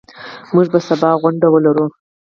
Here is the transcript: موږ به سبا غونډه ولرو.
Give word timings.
موږ 0.53 0.67
به 0.73 0.79
سبا 0.87 1.09
غونډه 1.21 1.47
ولرو. 1.49 1.85